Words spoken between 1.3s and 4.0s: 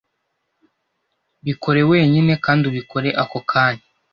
Bikore wenyine kandi ubikore ako kanya.